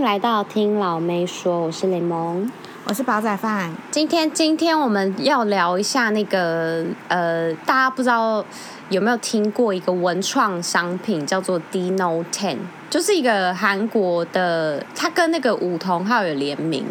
[0.00, 2.50] 迎来到听老妹说，我是雷蒙，
[2.84, 3.70] 我是煲仔饭。
[3.90, 8.42] 今天今天我们要聊一下那个呃，大家不知道
[8.88, 12.56] 有没有听过一个文创商品叫做 Dino Ten，
[12.88, 16.86] 就是一个韩国的，它跟那个五桐号有联名。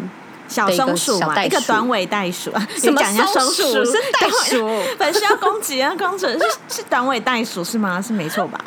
[0.46, 3.84] 小松鼠嘛，一个短尾袋鼠啊，什么松鼠？
[3.84, 8.00] 是袋鼠， 本身要攻击啊，工程是是短尾袋鼠是吗？
[8.02, 8.60] 是没错吧？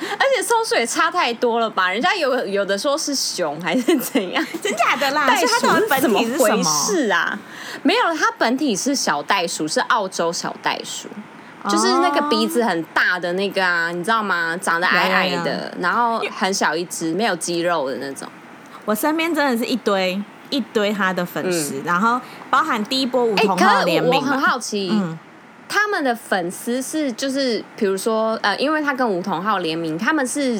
[0.18, 1.90] 而且松鼠也差太多了吧？
[1.90, 4.44] 人家有有的说是熊还是怎样？
[4.62, 5.26] 真假的啦？
[5.26, 7.38] 袋鼠它本体是怎么回事啊？
[7.82, 11.08] 没有，它本体是小袋鼠，是澳洲小袋鼠，
[11.62, 14.56] 哦、就是那个鼻子很大的那个啊，你知道吗？
[14.56, 18.28] 长得矮矮的，呀呀然后很小一只，没有肌肉的那种。
[18.84, 20.20] 我身边真的是一堆
[20.50, 24.90] 一堆他的粉丝，嗯、然后包含第一波五桐号联名、欸、我很好奇。
[24.92, 25.18] 嗯
[25.68, 30.58] 他们的粉丝是就是，比如说，呃，因为他跟吴桐浩联名，他们是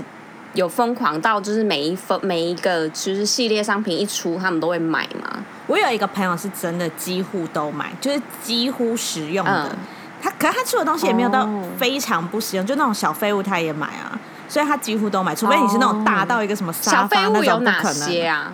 [0.53, 5.39] 有疯狂到就是每一份每一个就是系列商品一出，他们都会买嘛？
[5.67, 9.69] 我有一个朋友是真的几乎都买，就是几乎实用的。
[9.71, 9.77] 嗯、
[10.23, 17.65] 他可是他出的东西也没有到非常不实用，哦、就那种小废物他也买啊，所以他几乎都买，除非你是那种大到一个什么沙发那种不可能。
[17.65, 18.53] 小废物有哪些啊？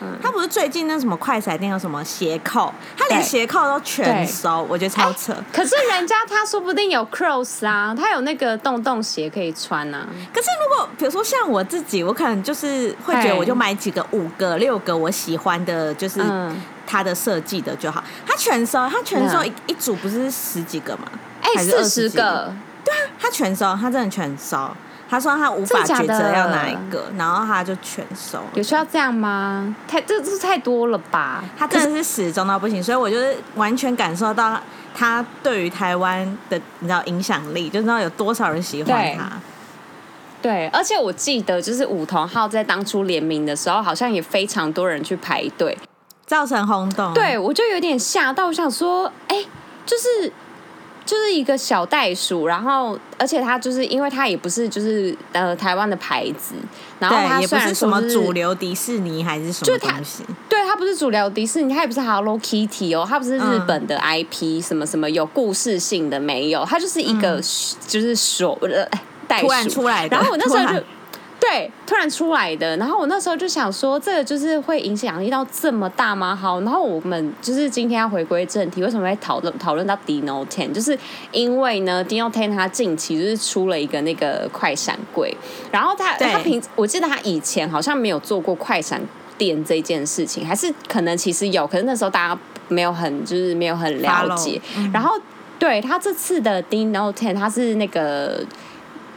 [0.00, 5.34] 嗯、他不是最近那什么快闪店有什么鞋扣，他连鞋扣都全收，我觉得超扯。
[5.52, 10.06] 可是人家他说不定有 cross 啊，他有那个洞洞鞋可以穿啊。
[10.34, 16.20] 可是如果比如说像我自己，我可能就是会觉得我就买几个五个六个我喜欢的，就是
[16.86, 18.04] 他的设计的就好。
[18.26, 21.04] 他全收，他全收一一组不是十几个吗？
[21.40, 22.52] 哎、欸，四十个。
[22.84, 24.70] 对啊，他全收，他真的全收。
[25.08, 28.40] 他说他无法抉择要哪一个，然后他就全收。
[28.54, 29.74] 有需要这样吗？
[29.86, 31.44] 太这这太多了吧？
[31.56, 34.60] 他真的是死忠到不行，所以我就是完全感受到
[34.94, 39.32] 他对于台湾的你知道影响力，就知道有多少人喜欢他。
[40.42, 45.78] 对，对，而且我记得就是五桐号在当初联名的时候，好像也非常多人去排队，
[46.26, 47.14] 造成轰动。
[47.14, 49.36] 对，我就有点吓到，我想说，哎，
[49.84, 50.32] 就是。
[51.06, 56.54] 就是一个小袋鼠，然后而且它就是因为它也不是就是呃台湾的牌子，
[56.98, 67.40] 然后它虽然说、就是、也不是什么主流迪士尼还是什么东西，它对它不是主流迪士尼，它也不是 Hello Kitty 哦，它不是日本的 IP，、嗯、什么什么有故事性的没有，它就是一个
[67.86, 68.84] 就是手呃
[69.28, 69.46] 袋鼠。
[69.46, 70.84] 突然出来的，然后我那时候就。
[71.38, 76.34] 对，突然出来的，然后我那时候就想说，这个就是会影响力到这么大吗？
[76.34, 80.72] 好，然后我们就是今天要回归正题，为什么会讨论讨论到 Dino Ten？
[80.72, 80.98] 就是
[81.32, 85.36] 因为呢，Dino Ten 它近期就是出了一个那个快闪柜，
[85.70, 89.00] 然后他对他平，我记得他以前好像没有做过快闪
[89.36, 94.60] 店这件事情，还是可能其实有，可是那时候大家没有很就是没有很了解。
[94.76, 95.14] 嗯、然后
[95.58, 98.42] 对他这次的 Dino Ten，他是那个。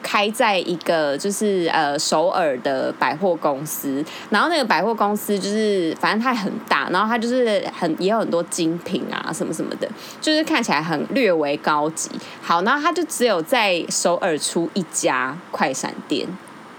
[0.02, 9.88] 开在一个就是呃首尔的百货公司，然后那个百货公司就是反正它很大，然后它就是很也有很多精品啊什么什么的，
[10.20, 12.10] 就是看起来很略微高级。
[12.42, 16.28] 好，然后它就只有在首尔出一家快闪店，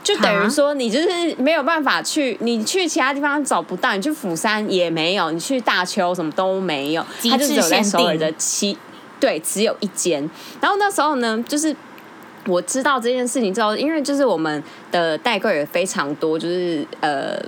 [0.02, 8.76] 就等于说你就是没有办法去，你去其他地方找不到，你去釜山也没有，你去大邱什么都没有，它就只有在首尔的七，
[9.20, 10.28] 对，只有一间。
[10.60, 11.76] 然后那时候呢，就是。
[12.50, 17.40] 我知道这件事情之后，因为就是我们的代购也非常多，就是呃，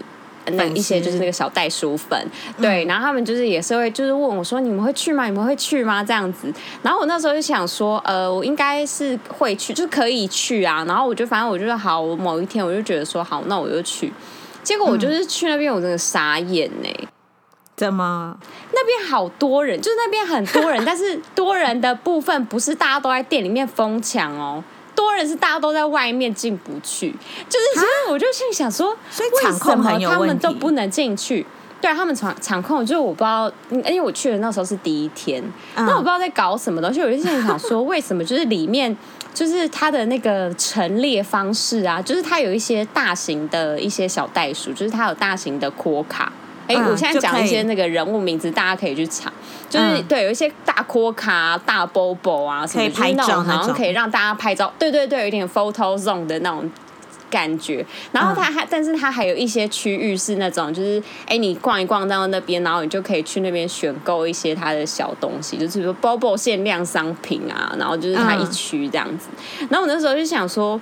[0.52, 2.18] 那一些就是那个小袋鼠粉，
[2.58, 5.26] 嗯、对，然后他们就是也是会就是问我说：“你们会去吗？
[5.26, 6.52] 你们会去吗？”这样子，
[6.82, 14.12] 然后我那时候就想说：“呃，我应该是会去，就可以去啊。”然后我就反正我就说好，我某一天我就觉得说好，那我就去。
[14.62, 17.08] 结果我就是去那边，我真的傻眼呢、欸。
[17.74, 18.36] 怎么？
[18.72, 24.62] 那边好多人，就是那边很多人，但是多人的部分不是大家都在店里面疯抢哦。
[25.12, 27.10] 多人是大家都在外面进不去，
[27.48, 31.46] 就是其实我就心里想说，所以为什么他们都不能进去？
[31.82, 35.42] 对，他们场场控就是我不知道，因为我去的那时候是第一天，
[35.74, 37.00] 那、嗯、我不知道在搞什么东西。
[37.00, 38.96] 我就心里想说，为什么就是里面
[39.34, 46.32] 就是它的那个陈列方式啊，就是它有一些大型的一些小袋鼠，就是它有大型的扩卡。
[46.74, 49.32] 哎，我现在讲一些那个人物名字，大家可以去查。
[49.68, 54.70] 就是对，有一些大扩卡、大 Bobo 啊，什么拍照，然后可以让大家拍照。
[54.78, 56.70] 对对对，有一点 photo zone 的那种
[57.30, 57.84] 感觉。
[58.12, 67.74] 然后它还，但是它还有一些区域是那种，就是哎，你逛一逛到那边，然后你就可以去那边选购一些它的小东西，就是比如 Bobo 限量商品啊。
[67.78, 69.28] 然后就是它一区这样子。
[69.70, 70.78] 然后我那时候就想说。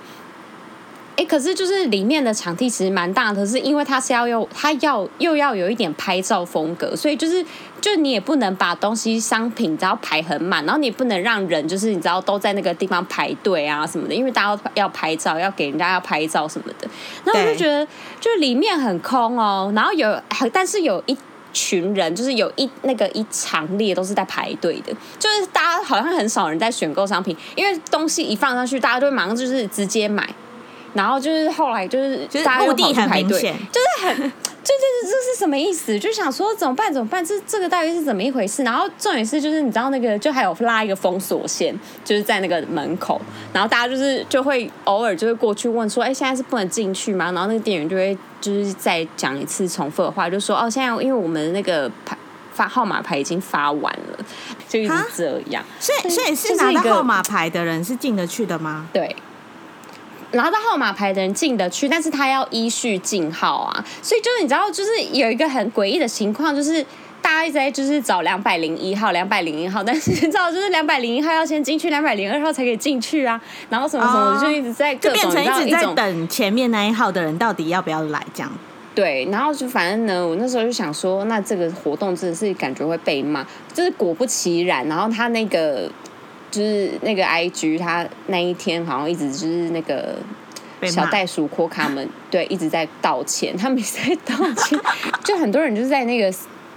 [1.17, 7.45] 哎，可是就是里面的场地其实蛮大的，可是因为它是要用，它要又要有一点拍照风格，所以就是
[7.79, 16.87] 就你也不能把东西商品只要排很满，然后你也不能让人就是你知道都在那个地方排队啊什么的，因为大家要拍照，要给人家要拍照什么的。
[17.23, 17.85] 然后我就觉得
[18.19, 20.19] 就里面很空哦，然后有
[20.51, 21.15] 但是有一
[21.53, 30.27] 群人，就是有一那个一长列都是在排队的，就是大家好像很少人在选购商品，因为东西一放上去，大家就会马上就是直接买。
[30.93, 35.97] 然后就是后来就是大家又跑去排队，就是很， 就这这这是什么意思？
[35.97, 37.23] 就想说怎么办怎么办？
[37.23, 38.63] 这这个到底是怎么一回事？
[38.63, 41.73] 然后重点是就是你知道那个就还有拉一个封锁线，
[42.03, 43.19] 就是在那个门口，
[43.53, 47.31] 然后大家就是就会偶尔就会过去问说，哎，现在是不能进去吗？
[47.31, 52.17] 然后那个店员就会就是再讲一次重复的话，就说哦，现在因为我们那个牌
[52.53, 54.25] 发号码牌已经发完了，
[54.67, 55.63] 就一直这样。
[55.79, 58.87] 所以所以是拿到号码牌的人是进得去的吗？
[58.91, 59.15] 对。
[60.31, 66.81] 拿到号码牌的人进得去，但是他要依序进号啊，所以就是你知道，就是有一个很诡异的情况，就是
[67.21, 73.39] 大家一直在就是找两百零一号、两百零一号， 但是你知道，就是两百零一号要先进去，两百零二号才可以进去啊，
[73.69, 78.51] 然后什么什么的就一直在各种，就变成一直在等前面那一号的人到底要不要来这样。
[78.95, 85.91] 对，然后就反正呢，我那时候就想说，那这个活动真的是感觉会被骂，就是果不其然，然后他那个。
[86.51, 90.17] 就是那个 IG，他那一天好像一直就是那个
[90.83, 94.79] 小袋鼠阔卡们对一直在道歉，他们一直在道歉，
[95.23, 96.31] 就很多人就是在那个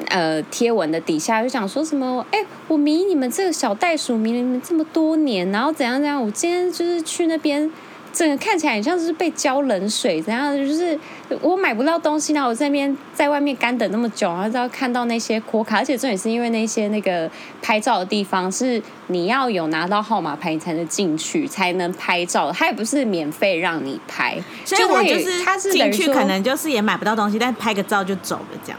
[0.09, 2.39] 呃贴文的底下就想说什么，哎，
[2.69, 7.71] 我迷你们这个小袋鼠迷你们这么多年，然后怎样怎样，我今天就是去那边。
[8.15, 10.57] 整个看起来很像是被浇冷水，怎样？
[10.57, 10.97] 就是
[11.41, 17.29] 我买不到东西，然后我在那边在外面干等那么久，然后就要看到那些国卡，而且这也是因为那些那个
[17.61, 28.79] 拍照的地方是你要有拿到号码牌你才能进去，才能拍照，它也不是免费让你拍，所以我就是进去可能就是也买不到东西，但拍个照就走了这样，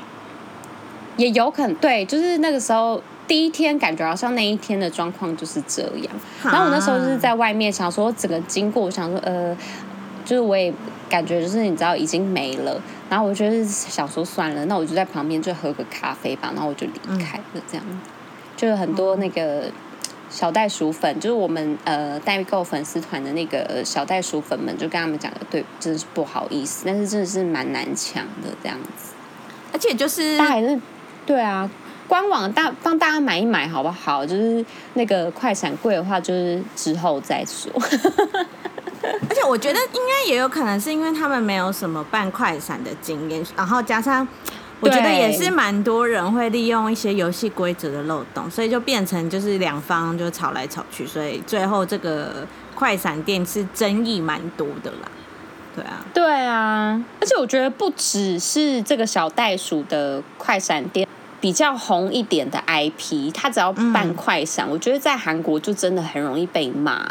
[1.18, 3.04] 也有可能对，就是那个时候。
[3.28, 6.14] 第一天感觉好像那一天的状况就是这样，
[6.44, 9.56] 然后我那时候就是在外面想说整个经过，我想说呃，
[10.24, 10.72] 就是我也
[11.10, 12.80] 感觉就是你知道已经没了，
[13.10, 17.86] 然后我就是想说算了，那我就在旁边就喝个咖啡吧，然后我就离开了这样，
[18.56, 19.72] 就是很多那个
[20.30, 29.14] 小袋鼠粉，就是我们呃代购粉丝团的那个小袋鼠粉们，就跟他们讲的对，真的是不好意思，但是真的是蛮难抢的这样子，
[29.74, 30.80] 而且就是他还是
[31.26, 31.68] 对啊。
[32.08, 34.26] 官网大帮大家买一买好不好？
[34.26, 34.64] 就是
[34.94, 37.72] 那个快闪柜的话，就是之后再说。
[39.30, 44.28] 而且我觉得应该也有可能是因为他们没有什么办快闪的经验，然后加上
[44.80, 55.12] 我觉得也是蛮多人会利用一些游戏规则的漏洞，所以就变成就是两方就吵来吵去，所以最后这个快闪店是争议蛮多的啦。
[55.76, 61.08] 对啊，对啊，而且我觉得不只是这个小袋鼠的快闪店。
[61.46, 67.08] 比较红一点的 IP，他只要办快闪，嗯、我觉得在韩国就真的很容易被骂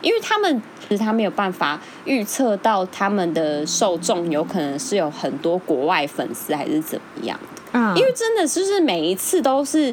[0.00, 9.92] 因为他们其实他没有办法预测到他们的受众有可能是有很多国外粉丝还是怎么样的，嗯，因为真的就是每一次都是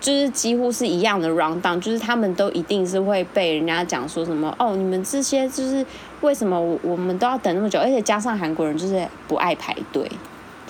[0.00, 5.84] 就是几乎是一样的 round down，就是他们都一定是会被人家讲说什么哦，你们这些就是
[6.20, 10.08] 为什么我们都要等那么久，而且加上韩国人就是不爱排队，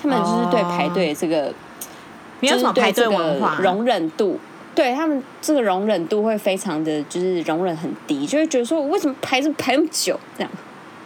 [0.01, 1.53] 他们就是对排队这个。
[2.39, 4.39] 哦没有什么排队文化，容忍度
[4.75, 10.51] 对他们这个容忍度会非常的就是容忍很低，就会觉得说我为什么排这排那么久这样？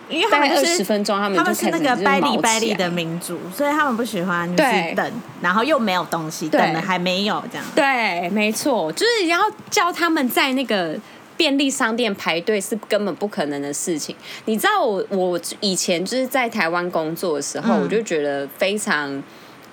[0.10, 7.66] 因为他们二十分钟，他们他们是那个百里百里的民族，所以他们不喜欢就是等，然后又没有东西，等了还没有这样。
[7.74, 9.40] 对，没错，就是要
[9.72, 10.96] 叫他们在那个
[11.36, 14.16] 便利商店排队是根本不可能的事情。
[14.46, 19.24] 你知道我我以前就是在台湾工作的时候，我就觉得非常。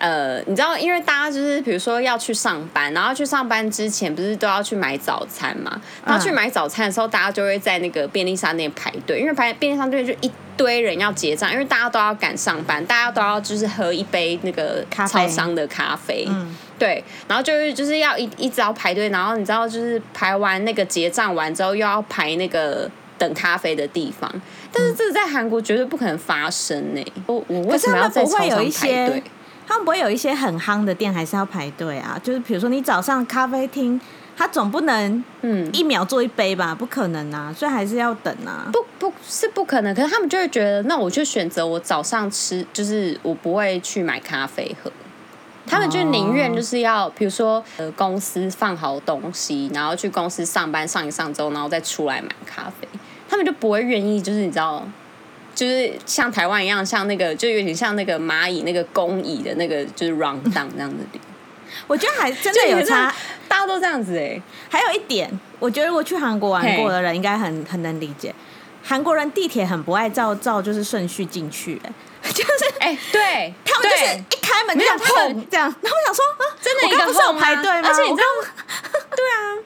[0.00, 5.78] 呃，你知道，因为大家就是比如说要去上班，然后去上班之前不是都要去买早餐嘛？
[6.04, 24.32] 然后去买早餐的时候，大家就会在那个便利商店排队，因为排便利商店就一堆人要结账，因为大家都要赶上班，大家都要就是喝一杯那个超商的咖啡，嗯，对，然后就是就是要一一直要排队，然后你知道就是排完那个结账完之后，又要排那个等咖啡的地方，
[24.72, 27.12] 但是这个在韩国绝对不可能发生呢、欸。
[27.26, 29.22] 我我为什么要在超商排队？
[29.70, 32.20] 他们不会有一些很夯的店，还是要排队啊？
[32.24, 33.98] 就是比如说你早上咖啡厅，
[34.36, 36.74] 他总不能嗯一秒做一杯吧？
[36.74, 38.68] 不可能啊，所以还是要等啊。
[38.72, 44.90] 不不是不可能，可是他们就会觉得，那我就选择我早上吃，就是我不会去买咖啡喝。
[45.68, 52.88] 他们就宁愿就是要，比如说呃公司放好东西，然后去公司上班上一上周，然后再出来买咖啡。
[53.28, 54.84] 他们就不会愿意，就是你知道。
[55.60, 61.20] 就是像台湾一样，像那个就有点像那个蚂蚁那个工蚁的那个就是 round down 这样子的。
[61.86, 63.14] 我觉得还真的有差，
[63.46, 64.42] 大家都这样子哎、欸。
[64.70, 68.34] 还有一点，我觉得如果去韩国玩过的人应该很很能理解，
[68.82, 71.92] 韩国人地铁很不爱照照就是顺序进去、欸，
[72.32, 77.88] 就是哎、欸，对，他们就是一开门就这样碰这样，然后我想说，啊、真的一个不是有排队吗？
[77.90, 78.24] 而且你知道，
[79.14, 79.58] 对啊。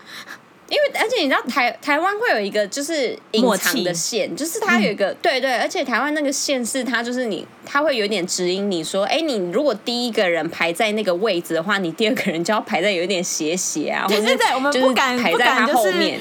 [0.74, 16.18] 因为而且你知道台台湾会有一个就是隐藏的线，就是它有一个、嗯、对对，而且台湾那个线是它就是你，它会有点指引你说，哎，你如果第一个人排在那个位置的话，你第二个人就要排在有一点斜斜啊，或者是我们不敢排在他后面。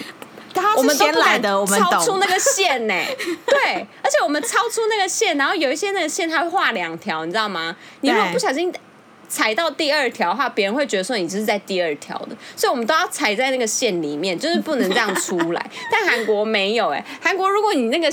[0.78, 3.18] 我们先来的，我们超出那个 线呢、欸，
[3.48, 7.76] 对，而且我们超出那个线，然后有一些那个线它会画两条，你知道吗？
[8.02, 8.72] 你如果不小心。
[9.34, 15.72] 踩到第二条的话，别人会觉得说你就是在第二条的，所以我们都要踩在那个线里面，就是不能这样出来。
[15.92, 18.08] 但韩国没有哎、欸，韩国如果你那个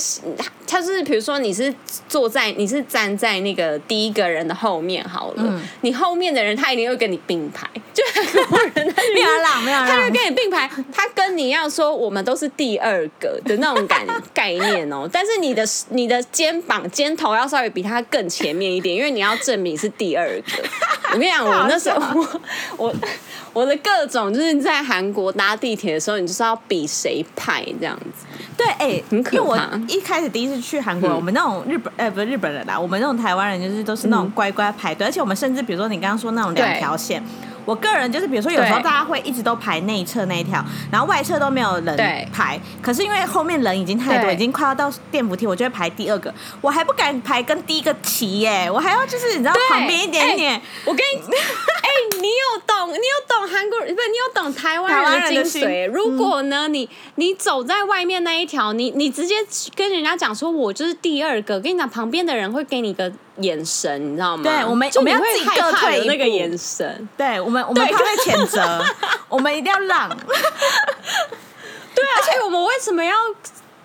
[0.66, 1.74] 他是比如说你是
[2.08, 15.10] 坐在你是站在那个第一个人的后面好了，嗯、你后面的人他一定会跟你并排， 就韩国人他没有啦没有啦，他会跟你并排，他跟你要说我们都是第二个的那种感概念哦、喔。
[15.12, 21.09] 但是你的你的肩膀肩头要稍微比他更前面一点，因为你要证明是第二个。
[21.12, 22.40] 我跟你讲，我那时候我
[22.76, 22.94] 我
[23.52, 28.26] 我的各种就是在韩国搭地铁的时候，你就是要比谁派这样子。
[28.56, 29.36] 对，哎、欸，很可怕。
[29.36, 37.22] 因为我一开始第一次去韩国，嗯、我们那种日本，哎、欸，不是日本人啦，我们那种台湾人就是都是那种乖乖排队，嗯、而且我们甚至比如说你刚刚说那种两条线。
[37.70, 40.60] 我个人就是，比如说有时候大家会一直都排内侧那一条，
[40.90, 41.96] 然后外侧都没有人
[42.32, 42.60] 排。
[42.82, 46.34] 可是因为后面人已经太多，已经快要到电扶梯，我就会排第二个。
[46.60, 50.54] 我还不敢排跟第一个齐耶，我还要就是你知道旁边一点点。
[50.54, 52.88] 欸、我跟你， 哎、欸，你有懂？
[52.88, 53.94] 你有懂韩国人？
[53.94, 55.86] 不是你有懂台湾人的精髓？
[55.86, 59.36] 如果呢，你你走在外面那一条，你你直接
[59.76, 61.60] 跟人家讲说，我就是第二个。
[61.60, 63.12] 跟你讲，旁边的人会给你个。
[63.36, 64.42] 眼神，你知道吗？
[64.42, 67.08] 对，我们我们要自己各退那个眼神。
[67.16, 68.84] 对，我们我们怕被谴责，
[69.28, 70.08] 我们一定要让。
[70.08, 73.14] 对啊，而且我们为什么要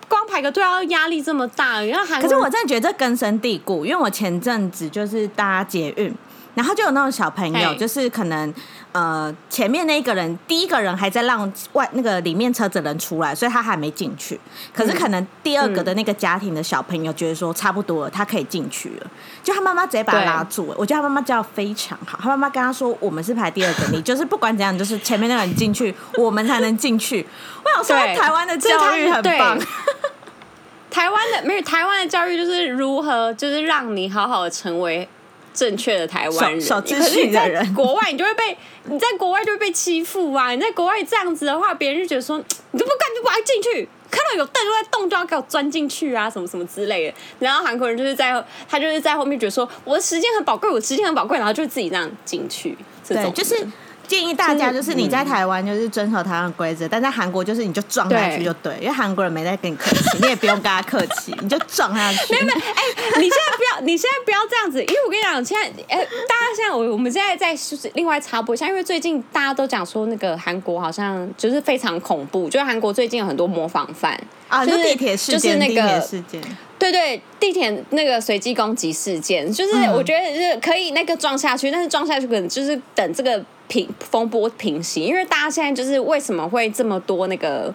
[0.07, 1.81] 光排个队要压力这么大？
[1.81, 6.13] 因为韩，可是我真的觉得这根深蒂固，因为我前阵子就是搭捷运，
[6.55, 8.53] 然后就有那种小朋友，就是可能。
[8.95, 14.39] 呃，前面那一个人，第一个人还在让外那个里面车子人出来，所以他还没进去。
[14.73, 19.07] 可是可能第二个的那个家庭的小朋友觉得说差不多了，他可以进去了，
[19.43, 20.75] 就他妈妈直接把他拉住了。
[20.77, 27.27] 我觉得他妈妈教得非常好，他妈妈跟他说：“我们是排第二个，你就是不管怎样，就是前面那个人进去，我们才能进去。
[27.65, 29.59] ”我想说，台湾的 教育很棒。
[30.89, 35.09] 台湾的没有台湾的教育就是如何，就是让你好好的成为。
[35.55, 40.51] 正确的台湾人，可是你在国外，你就会被 你在国外就会被欺负啊！
[40.51, 42.37] 你在国外这样子的话，别人就觉得说
[42.71, 47.13] 你都不敢，就不爱进去，看到有灯就在动，就要给我钻进去啊，什么什么之类的。
[47.39, 52.77] 然后韩国人就是在他就是在后面觉得说我的时间很宝贵，我时间很宝贵，然后就自己这样进去。
[53.07, 53.65] 对，就是。
[54.07, 62.33] 建议大家就是你在台湾就是遵守台湾的规则，但在韩国就是你就撞下去就对，对，因为韩国人没在跟你客气， 你也不用跟他客气，你就撞下去。
[62.33, 62.81] 没有没有，哎、
[63.15, 67.57] 欸，你现在不要，你现在不要这样子，因为我跟你讲，现在哎、欸，大家现在我我们现在在
[67.93, 76.41] 另外插播一下，因为最近大家都讲说那个韩国好像就是非常恐怖，就是韩国最近有很多模仿犯啊，就是地铁事件，就是那个事件，
[76.77, 83.43] 对对，地铁那个随机攻击事件，就是我觉得就是可以那个撞下去，但是撞下去可能就是等这个。
[83.67, 87.73] 平风波平息，因为大家现在就是为什么会这么多那个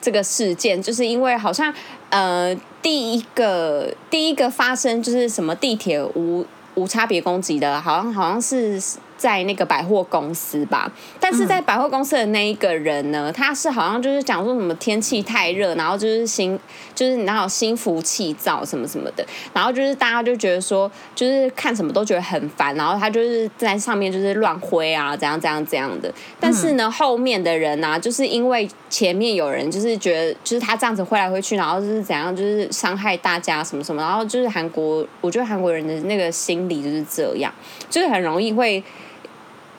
[0.00, 1.72] 这个事件，就是因为好像
[2.10, 8.80] 呃第一个第一个发生就是什么地铁无无差别攻击的，好像好像是。
[9.16, 16.58] 在那个百货公司吧，但是在百货公司的那一个人呢，嗯、他是好像就是讲说什么天气太热，然后就是心
[16.94, 26.12] 就是然后心浮气躁什么什么的，然后就是大家就觉得说，就是看什么都觉得很烦，然后他就是在上面就是乱挥啊，怎样怎样怎样的。
[26.38, 37.50] 但是呢，嗯、后面的人呢、啊，就是因为前面有人就是觉得，就是他这样子挥来挥去，然后就是怎样，就是伤害大家什么什么，然后就是韩国，我觉得韩国人的那个心理就是这样，
[37.88, 38.82] 就是很容易会。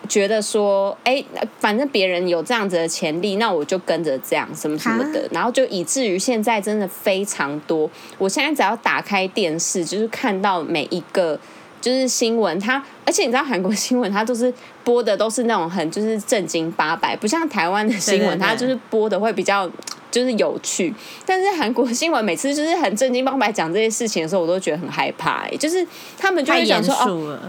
[0.08, 1.24] 觉得说，哎，
[1.60, 7.90] 反正别人有这样子的潜力，那我就跟着这样什么什么的，然后就以至于现在真的非常多。
[8.18, 11.40] 我现在只要打开电视，就是看到每一个
[11.80, 19.70] 就是新闻，它而且你知道韩国新闻，它都是播的都是那种很就是正经八百，不像台湾的新闻，它就是播的会比较
[20.10, 20.94] 就是有趣。
[21.26, 25.86] 但是韩国新闻每次就是很正经八百讲这些事情的时候，我都觉得很害怕，就是
[26.18, 27.40] 他们就会讲说哦。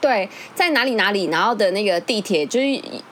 [0.00, 2.66] 对，在哪里哪里，然后的那个地铁就是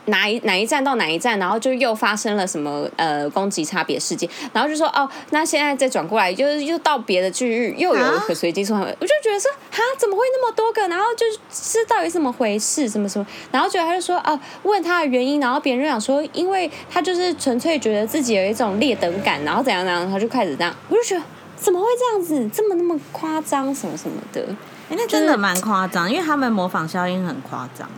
[0.05, 10.87] 哪一哪一站到哪一站，然后就又发生了什么呃攻击差别事件，然后就说哦，那现在再转过来，就是又到别的区域又有一个随机出现，啊、我就觉得说哈，怎么会那么多个？
[10.87, 13.27] 然后就是到底怎么回事，什么什么？
[13.51, 21.23] 然后觉得他就说哦，问他的原因，然后别人就想说，因为他就是纯粹觉得自己有一种劣等感，然后怎样怎样，他就开始这样，我就觉得
[21.57, 24.47] 怎么会这样子，这么那么夸张，什么什么的。
[24.89, 27.89] 哎，那真的蛮夸张，因为他们模仿效应很夸张。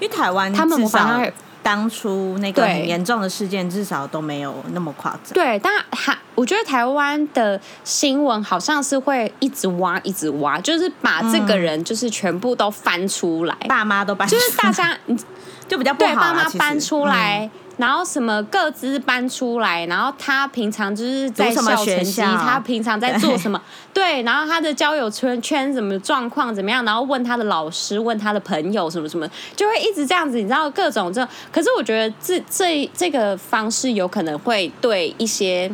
[0.00, 1.24] 因为台湾他们模仿
[1.62, 5.32] 当初那个很严重的事件，至少都没有那么夸张。
[5.32, 14.98] 对，但还我觉得台湾的新闻好像是会一直挖，一直挖，就是把这个人就是全部都翻出来，爸妈都搬就是大家
[15.68, 17.48] 就比较不好，对，爸妈搬出来。
[17.78, 23.60] 然后什么各自搬出来，然后他平常就是在校成绩，他平常在做什么？
[23.94, 26.84] 对，然后他的交友圈圈什么状况怎么样？
[26.84, 29.26] 然后问他的老师，问他的朋友什么什么，
[29.56, 31.26] 就会一直这样子，你知道各种这。
[31.50, 35.66] 可是我觉得这这这个方式有可能会对一些，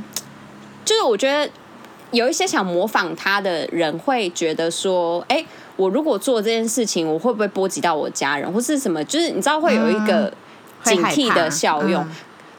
[0.85, 1.51] 就是我觉得
[2.13, 9.05] 有一些想模仿他的人会觉得说，哎，我如果做这件事情，我会不会波及到我家人，或是什么？
[9.05, 10.27] 就是你知道会有一个。
[10.27, 10.33] 嗯
[10.85, 12.11] 警惕的效用，嗯、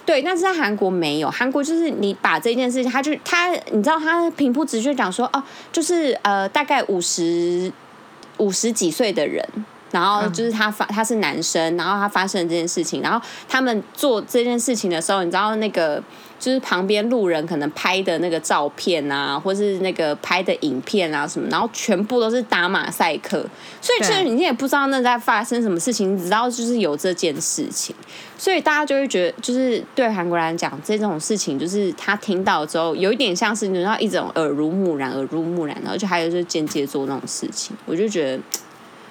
[0.05, 1.29] 对，但是在韩国没有。
[1.29, 7.71] 韩国就是你把这件事情，他就他，你知道他平铺直叙讲说，哦，就是呃，大概五十
[8.37, 9.43] 五十几岁的人，
[9.91, 16.03] 然后就是他发他是男生，然后他发生了这件事情，然后他们做这件事情的时候，你知道那个。
[16.39, 23.45] 就是旁边路人可能拍的那个照片啊，或是那个拍的影片啊什么，然后全部都是打马赛克，
[23.81, 27.95] 所以其实你也不知道那在发生什么事情，你只知道就是有这件事情，
[28.37, 38.41] 所以大家就会觉得，就是对韩国人来讲，这种事情就是他听到之后，有一点像是你知道一种耳濡目染，耳濡目染，然后就还有就是间接做那种事情，我就觉得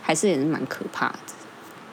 [0.01, 1.19] 还是也是蛮可怕的。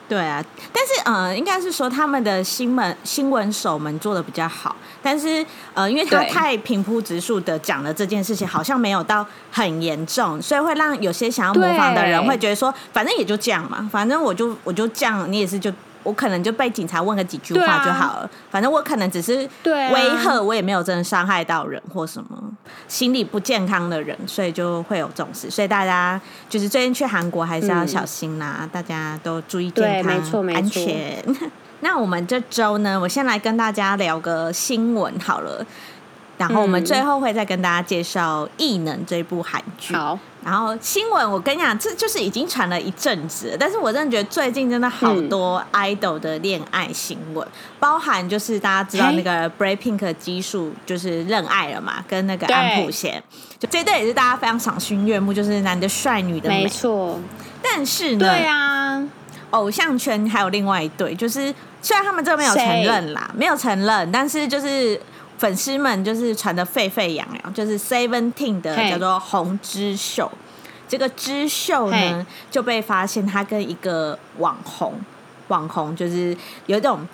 [0.08, 5.44] 对啊，但是呃，应该是说他们的新闻新闻手们做的比较好，但是
[5.74, 15.72] 呃，因为他太平铺直述的讲了这件事情，好像没有到很严重，所以会让有些想要模仿的人会觉得说，反正也就这样嘛，反正我就我就这样，你也是就。
[16.02, 22.40] 我可能就被警察问个几句话就好了，啊、反正我可能只是威吓，啊、我也没有真的伤害到人或什么
[22.88, 25.50] 心理不健康的人，所以就会有重视。
[25.50, 31.50] 所以大家就是最近去韩国还是要小心啦，嗯、大家都注意健康，没错没错安全。
[31.80, 35.64] 那我们这周呢，我先来跟大家聊个新闻好了。
[36.38, 39.94] 然后我们最后会再跟大家介绍《异能》这部韩剧。
[39.94, 53.20] 好，然后新闻我跟你讲，这就是已经传了一阵子，但是我真的觉得最近真的好多 idol 的恋爱新闻，嗯、包含就是大家知道那个 BLACKPINK 基数就是认爱了嘛，跟那个安普贤，
[53.58, 56.62] 就这对也是大家非常赏心悦目，就是男的帅，女的美。
[56.62, 57.18] 没错。
[57.60, 59.04] 但是呢，对啊，
[59.50, 65.00] 偶像圈还有另外一对，就是虽然他们这个没有承认啦，谁没有承认，但是就是。
[65.38, 70.30] 粉丝们就是传的沸沸扬扬，就是 Seventeen 的叫做洪之秀，
[70.88, 74.94] 这个之秀呢就被发现他跟一个网红，
[75.48, 77.06] 网红就是有一种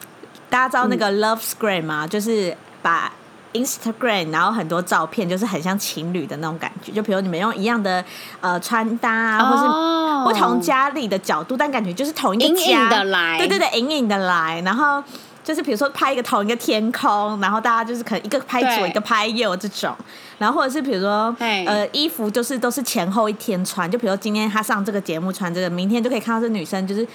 [0.48, 2.06] 大家知道那个 Love Screen 吗？
[2.06, 3.12] 就是把
[3.54, 8.04] Instagram 然后很多照片就是很像情侣的那种感觉，就比如你们用一样的
[8.40, 12.88] 呃穿搭啊，或是不同家里的角度，但感觉就是同一个家。
[12.88, 15.02] 的来，对对对，隐隐的来，然后。
[15.44, 19.92] 就是比如说拍一个同一个天空，然后大家就是可能一个拍左一个拍右这种，
[20.38, 27.06] 然后或者是比如说呃衣服就是都是前后一天穿，就比如说今天他上这个节目穿这个，明天就可以看到这女生就是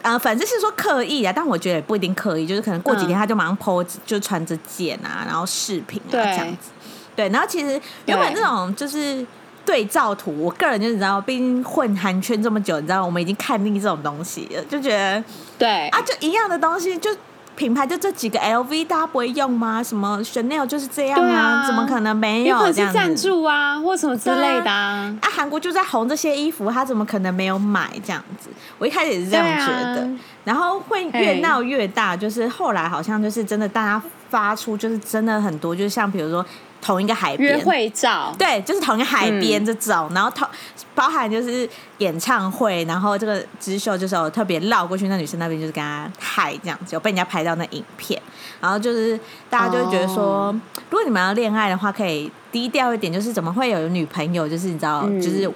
[0.00, 6.22] 呃反正是说刻意啊，但我觉得也不一定刻意，就是可能过几天他就马上 po、嗯、就穿着件啊，然后视频啊对。
[6.22, 6.70] 这样子，
[7.14, 9.24] 对，然后其实原本这种就是
[9.66, 15.22] 对照图，我个人就你知道，毕竟混韩圈这么久，你知道我们已经看腻这种东西了，就觉得
[15.58, 15.88] 对。
[15.88, 17.14] 啊，就一样的东西就。
[17.54, 19.82] 品牌就这几个 LV，大家不会用吗？
[19.82, 21.62] 什么 Chanel 就是这样啊？
[21.62, 22.56] 啊怎么可能没有？
[22.56, 25.14] 有可能是赞助啊，或什么之类的啊？
[25.20, 28.48] 啊，韩国就在红这些衣服，他怎么可能没有买这样子？
[28.78, 30.10] 我一开始也是这样觉得，啊、
[30.44, 36.44] 然后会越闹越大，就是后来好像就是真的，大家发出就是真的很多，就是像比如说。
[36.82, 37.56] 同一个海边。
[37.56, 40.46] 约会照，对，就是同一个海边这种，嗯、然后同
[40.94, 41.66] 包含就是
[41.98, 48.20] 演唱会，然后这个之秀就是有特别绕过去，那女生那边就是跟她嗨这样子，有被人家拍到那影片，
[48.60, 49.18] 然后就是
[49.48, 55.50] 大家就会觉得说，哦、如果你们要恋爱的话，可以低调一点，就是怎么会有女朋友，就是你知道，嗯、就是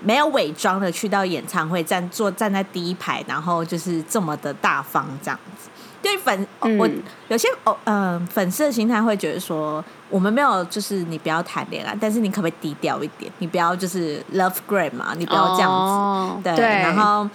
[0.00, 5.68] 没有伪装的去到演唱会站坐站在第一排，然后就是这么的大方这样子。
[6.00, 6.88] 对粉，嗯、我
[7.28, 13.30] 有些哦，嗯、呃，粉丝的心态会觉得说，我们没有，就是你不要谈恋爱，但是你可不可以低调一点？
[13.38, 16.54] 你不要就是 love gram 嘛，你不要这样子，哦、对。
[16.54, 17.28] 对然后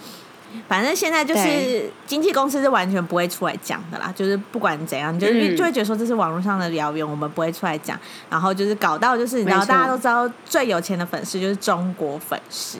[0.68, 7.98] 反正现在就是经纪公司是完全不会出来讲的啦，就是不管怎样，就是就会觉得说这是网络上的谣言，我们不会出来讲。
[8.30, 12.78] 然后就是搞到就是你知道大家都知道最有钱的粉丝就是中国粉丝，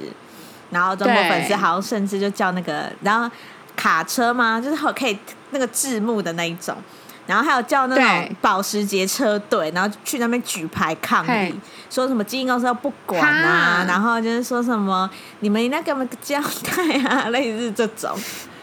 [0.70, 3.28] 然后中国粉丝好像甚至就叫那个然后
[3.76, 4.60] 卡车吗？
[4.60, 5.18] 就是可以
[5.50, 6.76] 那个字幕的那一种。
[7.26, 11.54] 然后还有叫那种保时捷车队，然后去那边举牌抗议，
[11.88, 15.08] 说什么基因公司都不管啊，然后就是说什么
[15.40, 18.14] 你们应该给我们个交代啊， 类似这种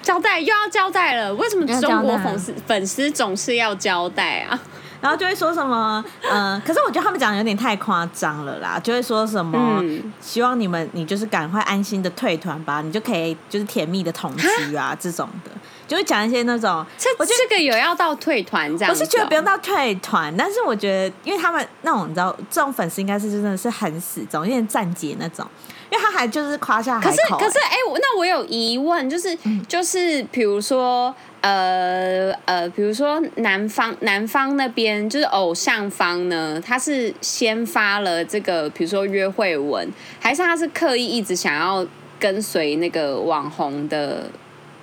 [0.03, 4.59] 交代又要交代了，为什么中国粉丝粉丝总是要交代啊？
[5.01, 15.51] 然后就会说什么，嗯、呃，可是我觉得他们讲的有点太夸张了啦，就会说什么，嗯、希望你们你就是赶快安心的退团吧，你就可以就是甜蜜的同居啊这种的。
[15.87, 18.89] 就会讲一些那种，这我觉得这个有要到退团这样。
[18.89, 25.45] 我是觉得不用到退团，但是我觉得，因为他们那种你知道，这种粉丝应该是真的是很死忠，有点站姐那种。
[25.91, 27.09] 因为他还就是夸下海口。
[27.09, 39.87] 可是可是哎，那我有疑问，就是、嗯、就是比如说呃呃，比如说男方男方那边就是偶像方呢，他是先发了这个，比如说约会文，
[40.19, 41.85] 还是他是刻意一直想要
[42.19, 44.23] 跟随那个网红的？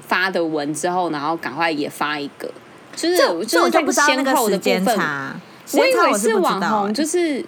[0.00, 2.50] 发的文之后，然后赶快也发一个，
[2.96, 5.36] 就是这就是这个先后的时间差。
[5.74, 7.44] 我以为是网红，就是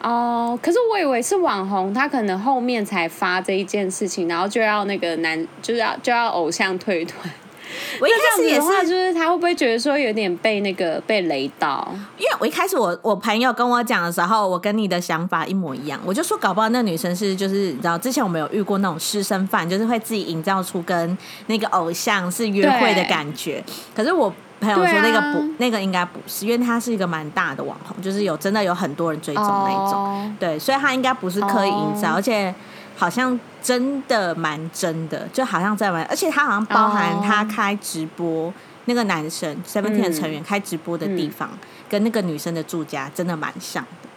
[0.00, 7.30] 哦、呃，可是我以为是网红，他可能后面才发这一件事情，然后就要那个男，就是要就要偶像退团。
[8.00, 11.86] 我一开始也是，就是他会不会觉得说有点被那个被雷到？
[12.16, 23.62] 因为我一开始我我朋友跟我讲的时候，我跟你的想法一模一样，我就说搞不好那女生是就是你知道，之前我们有遇过那种师生饭，就是会自己营造出跟那个偶像是约会的感觉。
[23.94, 30.22] 可是我朋友说那个不，那个应该不是，因为他是一个蛮大的网红，就是有真的有很多人追踪那种。
[30.22, 30.32] Oh.
[30.38, 32.54] 对，所以他应该不是刻意营造，而且。
[33.00, 38.52] 好像真的蛮真的，就好像在玩，而且他好像包含他开直播，oh.
[38.86, 44.08] 那个男生 Seventeen 的成员开直播的地方，嗯、跟那个女生的住家真的蛮像的，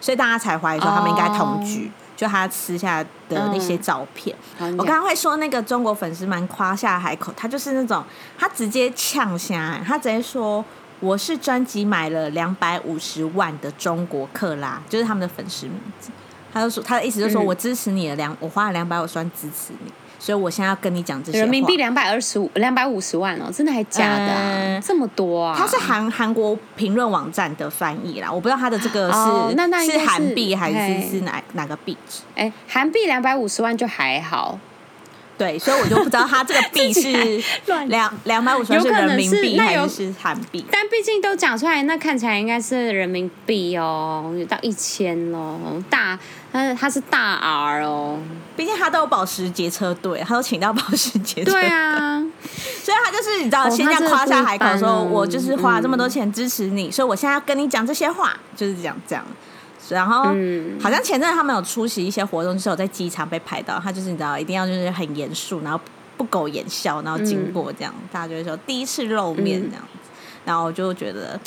[0.00, 1.92] 所以大家才怀疑说他们应该同居。
[2.14, 2.20] Oh.
[2.20, 4.70] 就他私下的那些照片，oh.
[4.78, 8.04] 我刚刚会说那个中国粉丝蛮夸下海口，他就是那种
[8.38, 10.64] 他直接呛下，他直接说
[11.00, 16.10] 我是专辑买了两百五十万的中国克拉，就是他们的粉丝名字。
[16.54, 21.40] 他就说，他的意思就是说，我支持你的两，我花了两百五十万支持你，所以我现在要跟你讲这些。
[21.40, 24.80] 人民币两百二十五，两百五十万哦，真的还假的、啊呃？
[24.80, 25.56] 这么多啊？
[25.58, 32.20] 他是韩韩国评论网站的翻译啦，我不知道他的这个是、哦、那那是韩币还是是哪哪个币值？
[32.36, 34.58] 哎，韩币两百五十万就还好。
[35.36, 37.42] 对，所以我就不知道他这个币 是
[37.86, 40.64] 两两百五十万是人民币还是韩币。
[40.70, 46.16] 但毕竟都讲出来，那看起来应该是人民币哦，有到一千哦，大，
[46.52, 48.18] 但是他是大 R 哦，
[48.56, 51.62] 毕竟他都有保时捷车队，他都请到保时捷车队。
[51.62, 52.18] 对啊，
[52.84, 59.24] 所以他就是你知道，现在夸下海口说，我就是花了这么多钱支持你，嗯，所以我现在要跟你讲这些话，就是这样这样。
[59.90, 60.24] 然后，
[60.80, 65.78] 好像前阵他们有出席一些活动，就是有在机场被拍到，他就是你知道，一定要就是很严肃，然后
[66.16, 70.10] 不苟言笑，然后经过这样，嗯、大家就会说第一次露面这样子，嗯、
[70.46, 71.38] 然后我就觉得，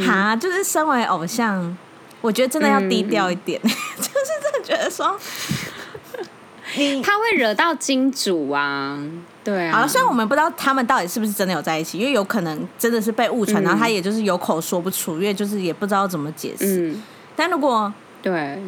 [0.00, 1.76] 哈，就是身为偶像，
[2.20, 4.10] 我觉得真的要低调一点，嗯、 就是
[4.42, 5.16] 真的觉得说，
[6.76, 8.98] 你他会惹到金主啊，
[9.42, 9.72] 对啊。
[9.72, 16.90] 好了，虽然我们不知道他们到底是不是真的有在一起，因为有可能真的是被误传，嗯、然后他也就是有口说不出，因为就是也不知道怎么解释。
[16.90, 17.02] 嗯
[17.36, 18.58] 但如果对，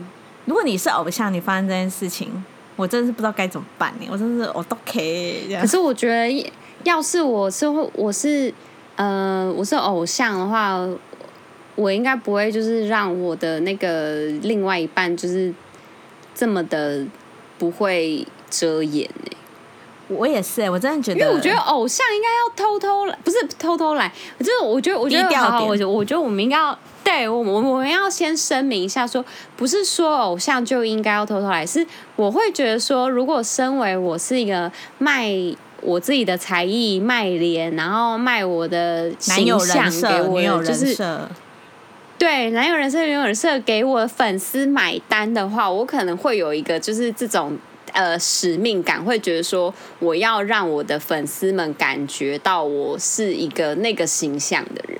[0.46, 2.44] 如果你是偶像，你发生这件事情，
[2.76, 4.06] 我真的是不知道该怎么办呢。
[4.10, 5.54] 我真的是我都可以。
[5.60, 6.52] 可是我觉得，
[6.84, 8.52] 要是我是，我是
[8.96, 10.78] 呃，我是偶像的话，
[11.74, 15.52] 我应该不会就是让我的那个另外一半就是
[16.34, 17.04] 这么的
[17.58, 19.08] 不会遮掩。
[20.08, 26.76] 我也是，我真的觉得，因为我觉得偶像应该要偷偷来，不是偷偷来，就是我觉得，我觉得好好，我觉我觉得我们应该要。
[27.04, 31.86] 对我，我我们要先声明一下说，说不是说偶像就应该要偷偷来，是
[32.16, 35.32] 我会觉得说，如果身为我是一个卖
[35.80, 40.96] 我自己的才艺、卖脸，然后卖我的形象给我的，就是
[42.18, 47.58] 对男友人设、女友人设给我的粉丝买单的话，我可能会有一个就是这种
[47.92, 54.98] 呃使命感，会觉得说我要让我的粉丝们感觉到我是一个那个形象的人。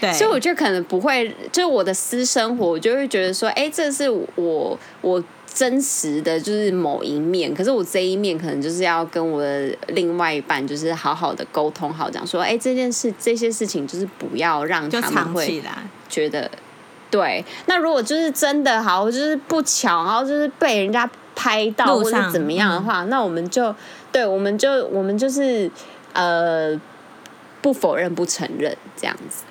[0.00, 15.62] 对，所以我觉得可能不会，就是我的私生活，我就会觉得说，哎，这是我我真实的就是某一面，可是我这一面可能就是要跟我的另外一半，就是好好的沟通好，讲说，哎，这件事这些事情就是不要让他们会
[16.08, 16.50] 觉得，
[17.10, 17.44] 对。
[17.66, 23.72] 那如果就是真的好，就是不巧，然后就是被人家拍到或者怎么样的话，嗯、那我们就
[24.10, 25.70] 对，我们就我们就是
[26.12, 26.80] 呃
[27.62, 29.44] 不否认不承认这样子。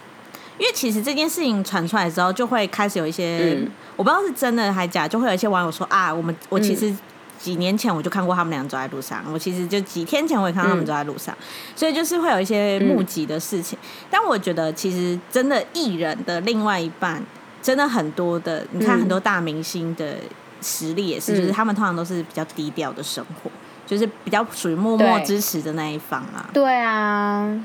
[0.57, 6.95] 因为其实这件事情传出来之后，就会开始有一些、嗯、我不知道是真的还假，就会有一些网友说啊，我们我其实
[7.39, 11.43] 几年前我就看过他们俩走在路上，我其实就几天前我也看到他们走在路上，嗯、
[11.75, 13.77] 所以就是会有一些目击的事情。
[13.81, 17.21] 嗯、但我觉得其实真的艺人的另外一半，
[17.61, 20.15] 真的很多的，你看很多大明星的
[20.61, 23.49] 实力也是，嗯、就是他们通常都是比较低调的生活，
[23.85, 26.49] 就是比较属于默默支持的那一方啊。
[26.53, 27.59] 对啊。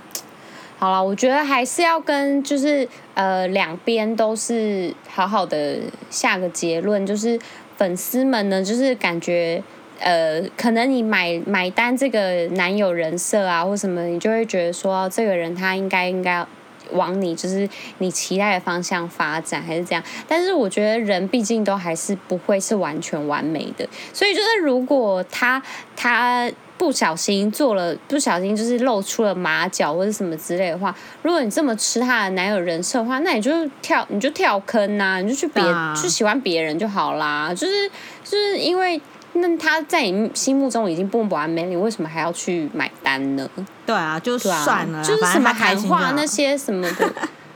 [0.79, 7.37] 好了，我觉得还是要跟就是呃两边都是好好的下个结论，就是
[7.77, 9.61] 粉丝们呢，就是感觉
[9.99, 16.47] 呃可能你买买单这个男友人设啊或什么，你就会觉得说这个人他应该应该
[16.93, 25.61] 往你就是你期待的方向发展还是这样，但是我觉得人毕竟都还是不会是完全完美的，所以就是如果他
[25.97, 26.49] 他。
[26.79, 33.51] 不小心做了，不小心就是露出了马脚或者什么之类的话，如果你这么吃他的男友人设的话，那你就
[33.83, 37.53] 跳，你就跳坑呐、啊，你就去别，啊、去喜欢别人就好啦。
[37.53, 37.91] 就是
[38.25, 39.01] 就是因为
[39.33, 43.49] 那他在你心目中已经不完美，你为什么还要去买单呢？
[43.85, 47.13] 对啊，就算了，就是什么喊话那些什么的，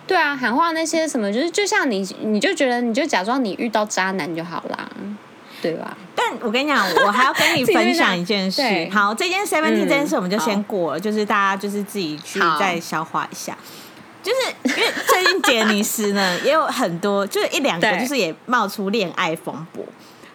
[0.07, 4.91] 对啊，喊话那些什么，就是就像你，你就觉得你就假装你遇到渣男就好啦。
[5.63, 5.97] 对吧？
[6.17, 8.61] 但我跟你讲，我还要跟你 分享一件事。
[8.93, 13.57] 好，这件 Seventeen 这件事我们就先过了，嗯、就是大家就是自己去再消化一下。
[14.23, 19.85] 就是因为最近杰尼斯呢也有很多，就是一两个，就是也冒出恋爱风波。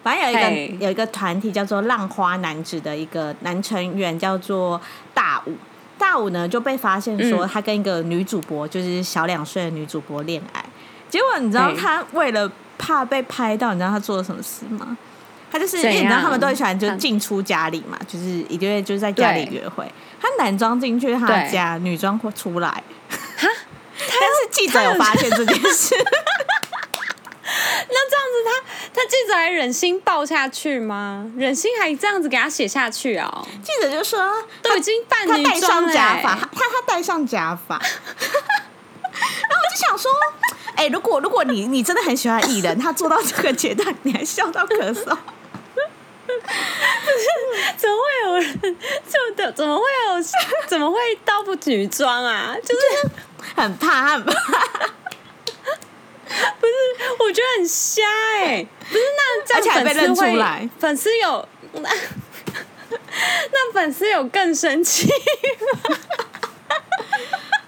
[0.02, 4.80] 反正有一个嘿有一个团体叫做浪花男子的一个男成员叫做
[5.12, 5.54] 大武，
[5.98, 10.64] 大武呢就被发现说他跟一个女主播，嗯、就是小两岁的女主播恋爱。
[11.10, 14.96] 结果你知道他为了怕被拍到，你知道他做了什么事吗？
[15.50, 19.90] 他就是，因为你知道他们都很喜欢就进出家里嘛，就是一个月就是在家里约会。
[20.20, 22.68] 他男装进去他家，女装会出来。
[22.68, 22.82] 哈，
[23.38, 25.94] 但是记者有发现这件事。
[27.90, 31.24] 那这样子他，他他记者还忍心报下去吗？
[31.36, 33.46] 忍心还这样子给他写下去啊、哦？
[33.62, 34.20] 记者就说
[34.60, 37.80] 都已经扮女装了，他他他戴上假发。
[37.80, 40.10] 然后我就想说，
[40.74, 45.16] 哎、欸，如果如果你你真的很喜欢艺人，他做到这个阶段，你还笑到咳嗽。
[47.76, 48.60] 怎么会有人
[49.08, 49.50] 就的？
[49.52, 50.22] 怎么会有？
[50.66, 52.54] 怎么会到不女装啊？
[52.62, 52.80] 就是
[53.56, 54.32] 很怕，很怕。
[56.60, 56.72] 不是，
[57.20, 58.02] 我觉得很瞎
[58.34, 58.68] 哎、欸。
[58.90, 61.88] 不是，那这样粉丝会粉丝有那
[63.52, 65.12] 那粉丝有更生气吗？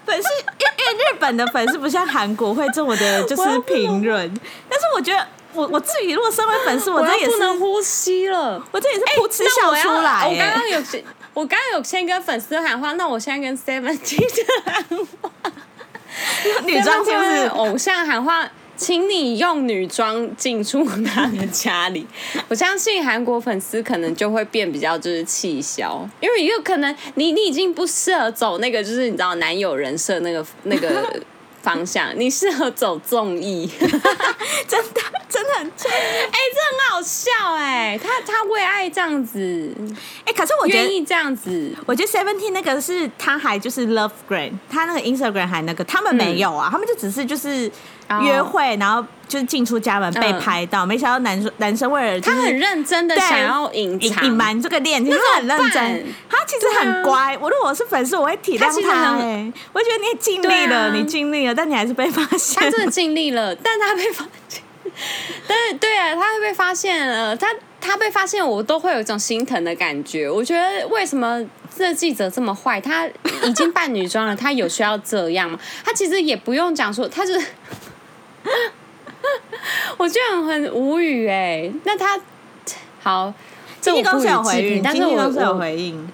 [0.05, 4.31] 粉丝因为因为日本的粉丝不像韩国会这么的，就是评论。
[4.69, 5.27] 但是我觉得。
[5.53, 10.27] 我我自己如果身为粉丝， 我这也是不能呼吸了，我这也是噗嗤笑出来。
[10.27, 14.23] 我刚刚有先，我刚刚有先跟粉丝喊话，那我现在跟 Seventeen
[14.65, 14.83] 喊
[15.21, 15.51] 话，
[16.65, 22.07] 女装就是偶像喊话，请你用女装进出他的家里。
[22.47, 31.21] 我相信韩国粉丝可能就会变比较就是气消，因为有可能你你已经不适合走那个就是你知道男友人设那个那个。
[31.61, 33.89] 方向，你适合走综艺， 真
[34.93, 39.73] 的真的很， 哎、欸，这很好笑哎、欸，他他为爱这样子，
[40.25, 47.71] 哎、欸，可是我觉得愿意这样子，我觉得 Seventeen 那个是他还就是 Love Gram，他那个 Instagram 还那个，他们没有啊，嗯、他们就只是就是
[48.19, 49.05] 约会，然后。
[49.31, 56.05] 就是进出家门被拍到，嗯、没想到男生男生为了、就是、他很认真的想要隐隐隐瞒这个恋情，其实很认真。
[56.29, 57.33] 他其实很乖。
[57.33, 58.91] 啊、我如果我是粉丝，我会体谅他。
[58.91, 62.61] 他欸、我会觉得你也尽力了，啊、你尽力了，但你还是被发现。
[62.61, 64.61] 他真的尽力了， 但他被发现。
[65.47, 67.33] 但是对啊，他会被发现了。
[67.33, 67.47] 他
[67.79, 70.29] 他被发现，我都会有一种心疼的感觉。
[70.29, 71.41] 我觉得为什么
[71.73, 72.81] 这个记者这么坏？
[72.81, 73.07] 他
[73.43, 75.57] 已经扮女装了，他有需要这样吗？
[75.85, 77.41] 他其实也不用讲说，他是。
[79.97, 82.19] 我居然很无语哎、欸，那他
[83.01, 83.33] 好，
[83.79, 86.07] 经纪公司有回应，但是我公司有回应，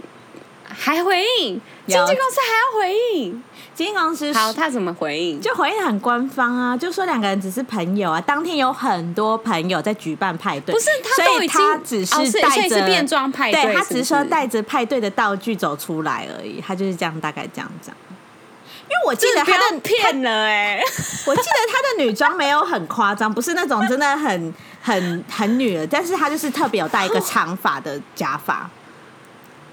[0.67, 5.39] 还回应，经纪公司还要回应，经纪公司好，他怎么回应？
[5.39, 17.95] 就回应很官方啊，就说两个人只是朋友啊，当天有很多朋友在举办派对，不是，他都已经他只是带着变装派对，对他只是说带着派对的道具走出来而已，他就是这样，大概这样讲。
[18.89, 20.81] 因为我记得他的骗了哎，
[21.25, 28.69] 我记得他的女装没有很夸张，不是那种真的很很很女的，但是他就是特别有戴一个长发的假发。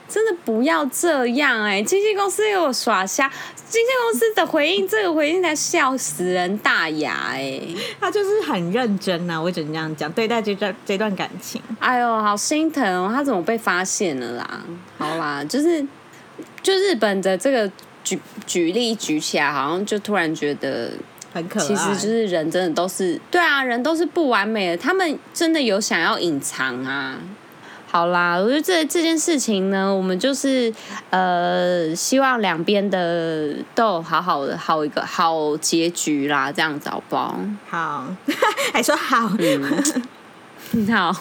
[0.07, 1.83] 真的不要这样哎、欸！
[1.83, 7.77] 经纪公司又有耍瞎，经纪公司的回应，这个回应才笑死人大牙哎、欸！
[7.99, 11.61] 他就是很认真呐、啊，我只能这样讲，对待这段这段感情。
[11.81, 13.11] 哎呦，好心疼哦！
[13.13, 14.61] 他怎么被发现了啦？
[14.99, 15.85] 好啦，就是
[16.63, 17.69] 就日本的这个
[18.05, 20.93] 举举例举起来，好像就突然觉得
[21.33, 21.67] 很可爱。
[21.67, 27.19] 其实就是人真的都是对啊，人都是不完美的，他们真的有想要隐藏啊。
[27.87, 30.73] 好啦，我觉得这这件事情呢，我们就是
[31.11, 37.39] 呃，希望两边的都有好好的好一个好结局啦，这样子好不好？
[37.71, 38.07] 好，
[38.75, 39.31] 还说好。
[39.39, 39.83] 嗯
[40.93, 41.13] 好，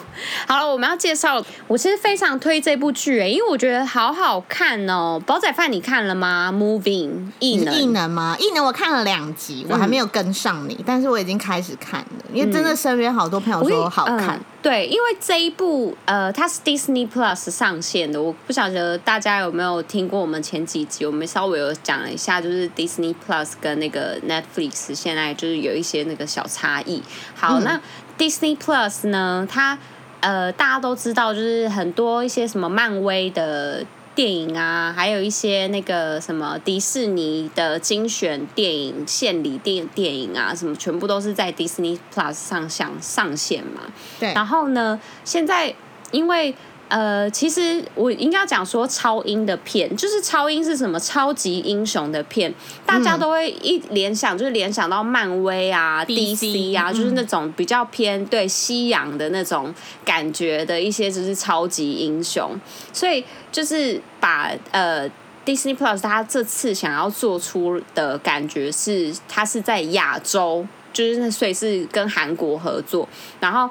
[0.46, 1.44] 好了，我们要介绍。
[1.66, 5.20] 我其实非常推这部剧诶，因为我觉得好好看哦。
[5.26, 8.36] 煲仔饭你看了吗？Moving 异能异能吗？
[8.38, 12.06] 异能我看了两集，我还没有跟上你，嗯、但是我已经开始看了。
[12.32, 14.36] 因为真的身边好多朋友说好看。
[14.36, 18.20] 嗯、对，因为这一部呃，它是 Disney Plus 上线的。
[18.20, 27.02] 我不晓得大家有没有听过我们前几集，我们稍微有讲了一下，就是 Disney Plus 跟那个 Netflix 现在就是有一些那个小差异。
[27.34, 27.80] 好，嗯、那。
[28.18, 29.78] Disney Plus 呢，它
[30.20, 43.82] 呃大家都知道，就是很多一些什么漫威的电影啊，还有一些那个什么迪士尼的精选电影、献礼电电影啊，什么全部都是在 Disney Plus 上上上线嘛。
[44.20, 44.32] 对。
[44.32, 45.74] 然后呢，现在
[46.12, 46.54] 因为
[46.88, 62.52] 呃，其实我应该讲说超英的片，就是超英是什么超级英雄的片，大家都会一联想，就是联想到漫威啊、DC, 啊，就是那种比较偏对西洋的那种感觉的一些，就是超级英雄。
[62.92, 65.08] 所以就是把呃
[65.44, 73.08] Disney Plus 它这次想要做出的感觉是，它是在亚洲，就是所以是跟韩国合作，
[73.40, 73.70] 然后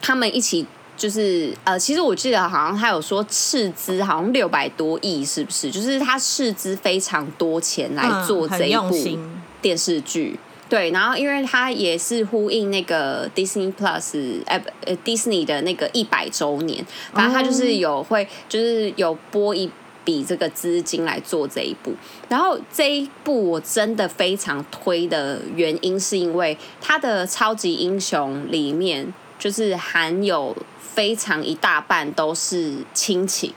[0.00, 0.64] 他们一起。
[1.00, 5.70] 就是呃，其实我记得好像他有说斥资好像六百多亿，是不是？
[5.70, 9.18] 就是他斥资非常多钱来做这一部
[9.62, 10.38] 电视剧。
[10.38, 16.84] 嗯、对，然后因为他也是呼应那个 Disney Plus，呃呃，Disney 的那个一百周年，
[17.14, 19.70] 反正他就是有会，就是有拨一
[20.04, 21.94] 笔这个资金来做这一部。
[22.28, 30.54] 然后这一部我真的非常推的原因，是因为他的超级英雄里面就是含有。
[30.94, 33.54] 非常一大半都是亲情，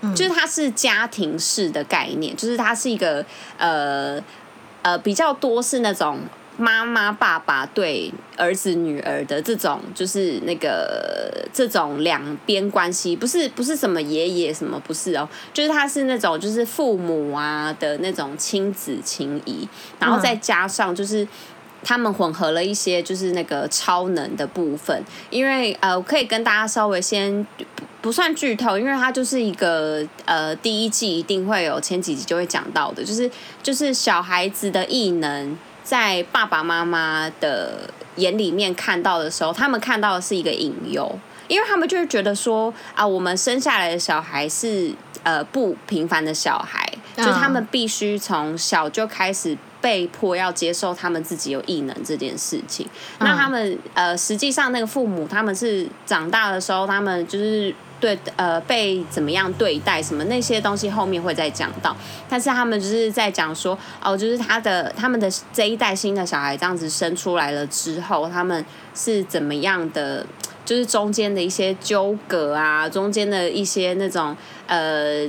[0.00, 3.24] 嗯，就是它是家庭式的概念，就是它是一个
[3.58, 4.22] 呃
[4.82, 6.20] 呃比较多是那种
[6.56, 21.26] 妈妈爸爸对儿子女儿的这种，就是那个这种两边关系，不是不是什么爷爷什么不是哦，就是它是那种就是父母啊的那种亲子情谊，然后再加上就是。
[21.82, 33.30] 他们混合了一些就是那个超能的部分，因为呃，我可以跟大家稍微先不，不算剧透，因为它就是一个呃第一季一定会有前几集就会讲到的，就是
[33.62, 49.56] 就是小孩子的异能在爸爸妈妈的眼里面看到的时候，他们看到的是一个隐忧，因为他们就是觉得说啊，我们生下来的小孩是呃不平凡的小孩，就他们必须从小就开始。
[49.80, 52.86] 被迫要接受他们自己有异能这件事情，
[53.18, 61.96] 嗯、那他们呃，实际上那个父母他们是长大的时候，他们就是对呃被怎么样对待什么那些东西后面会再讲到，
[62.28, 68.64] 但是他们就是在讲说哦，就是他的他们的这一代新的小孩这样子生出来了之后，他们
[68.94, 70.26] 是怎么样的，
[70.64, 75.26] 就是中间的一些纠葛啊，中间的一些那种呃。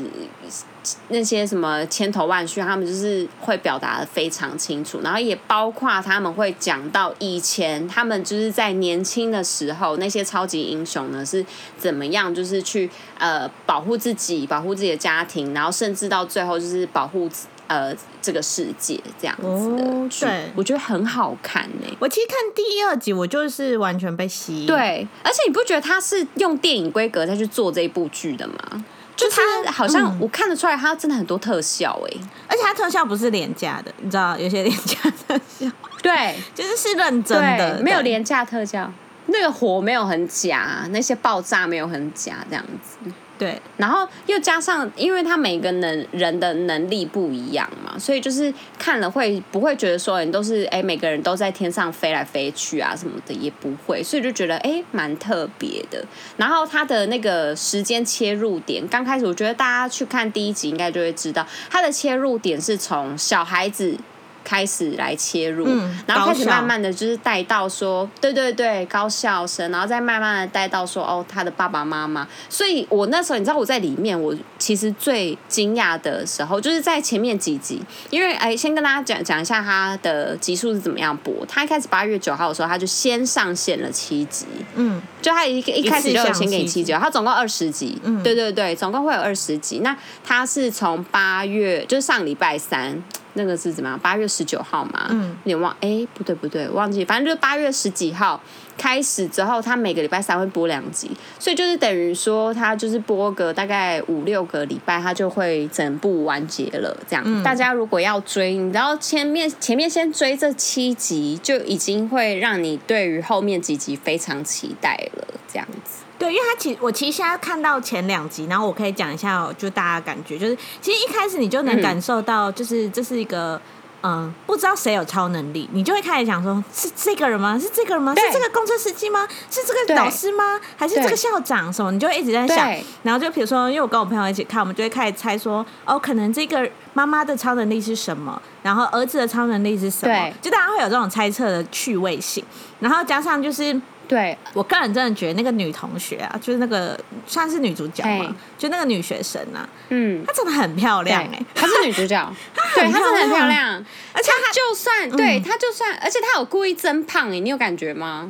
[1.10, 11.46] 那些什么千头万绪，他们就是会表达的非常清楚，然后也包括他们会讲到以前他们就是在年轻的时候，那些超级英雄呢是
[11.78, 12.90] 怎么样，就是去
[13.20, 17.30] 呃保护自己，保护自己的家庭，然后甚至到最后就是保护
[17.68, 19.84] 呃这个世界这样子的。
[19.84, 21.98] 哦，对，我觉得很好看呢、欸。
[22.00, 24.66] 我其实看第二集，我就是完全被吸引。
[24.66, 28.84] 对，而且你不觉得他是用电影规格再去做这一部剧的吗？
[29.16, 34.98] 就他好像我看得出来，他真的很多特效哎、欸，而且他特效不是廉价的，你知道有些廉价
[35.28, 35.68] 特效，
[36.02, 38.92] 对，就是是认真的，没有廉价特效，
[39.32, 43.12] 那个火没有很假，那些爆炸没有很假，这样子。
[43.38, 56.06] 对，然后又加上，因为他每个能人的能力不一样嘛，所以就是看了会不会觉得说你都是哎，每个人都在天上飞来飞去啊什么的，也不会，所以就觉得哎蛮特别的。
[56.38, 63.98] 然后他的那个时间切入点，刚开始我觉得大家去看第一集应该就会知道，他的切入点是从小孩子
[64.44, 72.28] 开始来切入，嗯、然后开始慢慢的就是带到说，对对对，高校生，然后再慢慢的带到说，哦，他的爸爸妈妈。
[72.50, 81.34] 所以我那时候，你知道我在里面，我其实最惊讶的时候，就是在前面几集，因为哎，先跟大家讲讲一下他的集数是怎么样播。
[81.48, 89.80] 他一开始八月九号的时候，他就先上线了七集，嗯，就他一一开始就有先给你七集，他总共二十集，嗯，对对对，总共会有二十集。
[89.80, 93.02] 那他是从八月，就是上礼拜三。
[93.34, 94.00] 那个是怎么样？
[94.00, 98.42] 八月十九号嘛，嗯，有点忘，哎，不对不对，忘记，反正就是八月十几号
[98.78, 101.10] 开始之后，他每个礼拜三会播两集，
[101.40, 106.96] 所以就是等于说，他就是播个大概五六个礼拜，他就会整部完结了。
[107.08, 115.28] 这样，嗯、大家如果要追，你知道前面前面先追这七集，就已经会让你对于后面几集非常期待了。
[115.52, 116.04] 这样子。
[116.22, 123.60] 对，因为他其实我其实现在看到前两集，然后我可以讲一下，就大家感觉就是，其实一开始你就能感受到，就是这是一个，
[124.02, 127.58] 嗯、呃，不知道谁有超能力，你就会开始想说，是这个人吗？
[127.58, 128.14] 是这个人吗？
[128.14, 129.28] 是这个公车司机吗？
[129.50, 130.62] 是这个老师吗？
[130.78, 131.74] 还是这个校长？
[131.74, 131.92] 什么？
[131.92, 138.40] 你就会一直在想，然后就比如说，因为我跟我朋友一起看，我们就会开始猜说，哦，可能这个妈妈的超能力是什么？
[138.62, 140.32] 然后儿子的超能力是什么？
[140.40, 142.46] 就大家会有这种猜测的趣味性，
[142.80, 143.82] 然后加上就是。
[144.12, 152.34] 对，我个人真的觉得那个女同学啊，就是那个算是女主角嘛，就那个女学生啊，嗯，她真的很漂亮哎，她是女主角，
[152.76, 158.30] 对，她真的很漂亮，而且她就算对她就算，而且她有故意增胖哎，你有感觉吗？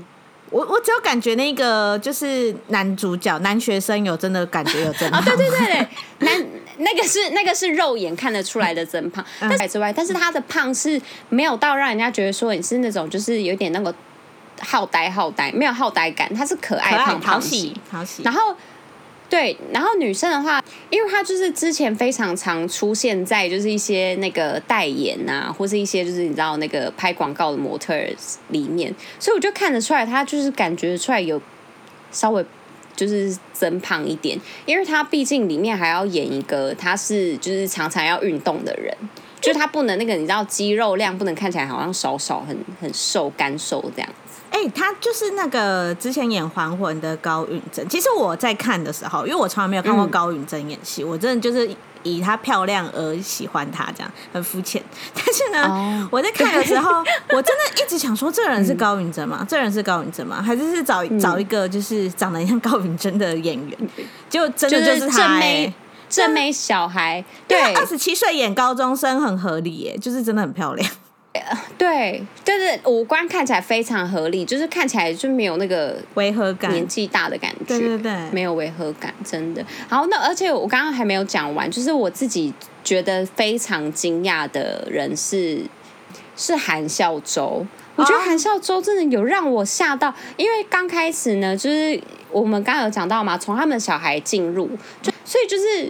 [0.52, 5.88] 我我只有感觉那个就是男主角男学生有真的感觉有增 胖，对对对对，
[6.20, 6.46] 男
[6.78, 13.92] 那个是那个是肉眼看得出来的增胖，但是之外，但是他的胖是没有到让人家觉得说你是那种就是有点那个。
[14.62, 18.24] 好呆好呆，没有好呆感，她是可爱胖喜讨喜。
[18.24, 18.56] 然后
[19.30, 27.96] 对，然后女生的话，因为她就是之前非常常出现在就是一些那个代言啊，或是一些就是你知道那个拍广告的模特
[28.50, 31.42] 里面，所以我就看得出来，她就是感觉出来有
[32.12, 32.46] 稍微
[32.94, 38.94] 就是增胖一点，因为她毕竟里面还要演一个她是就是常常要运动的人，
[39.40, 44.10] 就她不能那个你知道肌肉量不能看起来好像少少很很瘦干瘦这样。
[44.52, 47.88] 哎、欸，他就是那个之前演《还魂》的高允贞。
[47.88, 51.74] 其实我在看的时候，因为我从来没有看过高允贞演戏，嗯、我真的就是
[52.04, 54.84] 以她漂亮而喜欢她，这样很肤浅。
[55.16, 59.38] 但是呢，哦、我在看的时候，我真的一直想说，这个人是高允贞吗？
[59.40, 60.42] 嗯、这个人是高允贞吗？
[60.42, 63.78] 还是是找找一个就是长得像高允贞的演员？
[64.30, 65.74] 就真的就是他、欸，正妹，
[66.10, 70.92] 正妹小孩，对，二十七岁演高中生很合理耶，就是真的很漂亮。
[71.78, 79.66] 对，就是五官看起来非常合理，就是看起来就没有那个违和感，年纪大的感觉，对对对，没有违和感，真的。
[79.88, 82.54] 好，那而且我刚刚还没有讲完，就是我自己
[82.84, 85.62] 觉得非常惊讶的人是
[86.36, 87.66] 是韩孝周，
[87.96, 94.70] 我觉得韩孝周真的有让我吓到，因为刚开始呢，就是我们刚刚有讲到嘛，从他们小孩进入
[95.02, 95.11] 就。
[95.32, 95.90] 所以就是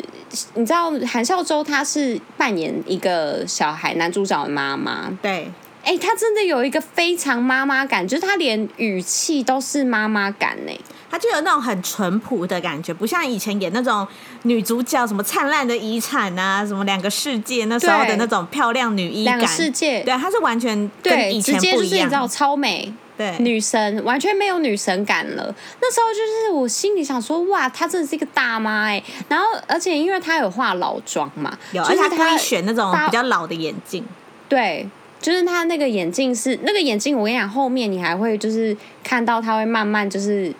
[0.53, 5.51] 你知道韩孝周他是扮演一个小孩男主角的妈妈，对，
[5.83, 10.71] 哎、欸，他真的有一个非常妈妈感，就是他连语气都是妈妈感呢，
[11.11, 14.07] 他就有那种很淳朴的感觉，不像以前演那种
[14.43, 22.93] 女主角什么灿烂的遗产啊，什么两个世界那时候的那种漂亮女一感，两个世界，对，她是完全跟以前不一样，直接就是你知道超美。
[23.17, 25.53] 对，女神完全没有女神感了。
[25.79, 29.03] 那时候就是我心里想说，哇，她真的是一个大妈哎。
[29.27, 34.03] 然后，而且因为她有化老妆嘛，有，而且她可以选那种比较老的眼镜。
[34.49, 34.89] 对，
[35.19, 40.51] 就是她那个眼镜是那个眼镜，我跟你讲，后面你还会就是看到她会慢慢就是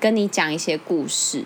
[0.00, 1.44] 跟你讲一些故事，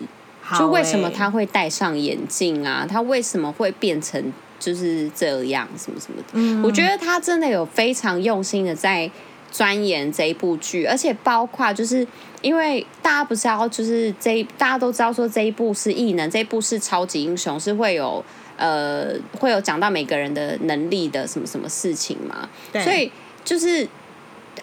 [0.48, 2.86] 欸、就为什么他会戴上眼镜啊？
[2.88, 6.28] 他为什么会变成就是这样什么什么的？
[6.32, 9.10] 嗯，我觉得他真的有非常用心的在。
[9.52, 12.06] 钻研这一部剧，而且包括就是
[12.40, 18.24] 因为大家不知道，就是这一大家都知道说这一部是异能，这一部是超级英雄，是会有
[18.56, 19.08] 呃
[19.40, 22.48] 会有讲到每个人的能力的什么什么事情嘛。
[22.74, 23.10] 所以
[23.44, 23.88] 就是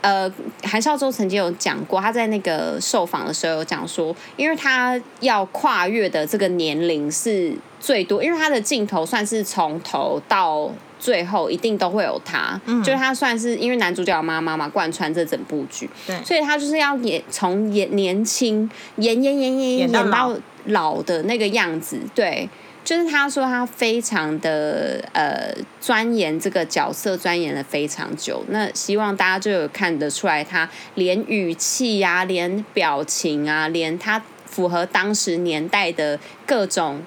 [0.02, 0.32] 呃
[0.64, 10.72] 韩孝洲曾经有讲过，他在那个受访的时候有讲说，因为他要跨越的这个年龄是最多，因为他的镜头算是从头到。
[11.00, 20.36] 最后一定都会有他，嗯、就是他算是因为男主角妈妈嘛，贯穿这整部剧，对，所以他就是要演从演年轻演演演演演到
[20.66, 22.50] 老的那个样子，对，
[22.88, 28.46] 就是他说他非常的呃钻研这个角色，钻研了非常久。
[28.48, 37.02] 那希望大家就有看得出来，他连语气呀、啊，连表情啊，连他符合当时年代的各种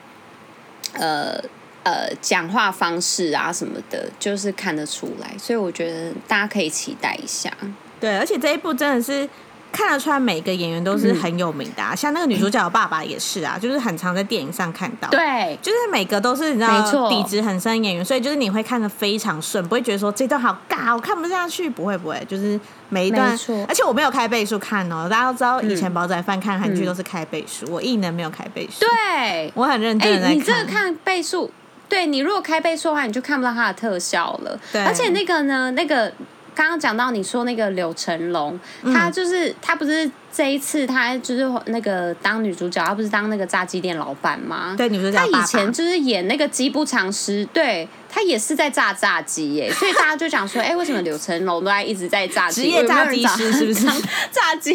[0.93, 1.43] 呃。
[1.83, 7.51] 呃讲话方式啊什么的，就是看得出来，所以我觉得大家可以期待一下。
[7.99, 9.27] 对，而且这一部真的是。
[9.73, 15.09] 看得出来，每个演员都是很有名的，啊，嗯、像那个女主角的爸爸也是啊，就是很常在电影上看到。
[15.09, 21.71] 对，就是每个都是你知道，底子很深演员，所以就是你会看得非常顺，不会觉得说这段好尬，我看不下去。
[21.71, 22.59] 不会不会，就是
[22.89, 23.31] 每一段，
[23.69, 28.81] 而且我没有开倍数看哦，大家都知道以前煲仔饭看韩剧都是开倍数，嗯、我异能没有开倍数。
[28.81, 30.29] 对，我很认真在看。
[30.31, 31.51] 欸、你这个看倍数，
[31.89, 34.59] 对你如果开倍数的话，你就看不到它的特效了。
[34.73, 36.13] 对，而且那个呢，那个。
[36.55, 38.59] 刚刚讲到你说那个柳成龙，
[38.93, 44.75] 他就是他不是这一次他就是那个当女主角，他不是当那个炸鸡店老板吗？
[44.77, 45.19] 对，女主角。
[45.19, 47.89] 他以前就是演那个机不长失，对。
[48.13, 52.63] 他也是在炸炸鸡耶， 所以大家就讲说，哎、欸，为什么柳成龙都在一直在炸鸡？
[52.63, 53.87] 职业炸鸡师是不是？
[54.33, 54.75] 炸鸡，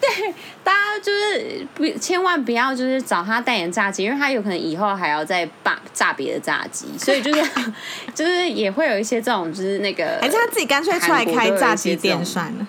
[0.00, 7.42] 对，大家就是不千万不要就是找他代言炸鸡，因为他有可能以后还要再炸炸别的炸鸡，所以就是
[8.14, 12.66] 就是也会有一些这种就是那个，还是他自己干脆出来开炸鸡店算了，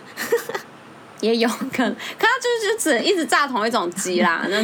[1.21, 4.61] 也有可能，可他就是就只能一直炸同一种鸡啦，那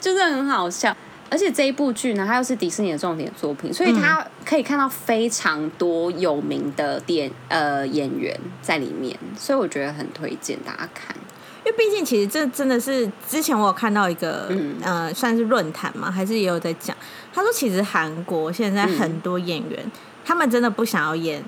[0.00, 0.96] 就是很好笑。
[1.30, 11.16] 而且这一部剧呢，它又是迪士尼的重点作品，所以它可以看到非常多有名的电呃演员在里面，所以我觉得很推荐大家看。
[11.66, 16.94] 因为毕竟其实这真的是之前我有看到一个、嗯、呃算是论坛嘛，还是也有在讲，
[17.32, 19.90] 他说其实韩国现在很多演员，嗯、
[20.24, 21.42] 他们真的不想要演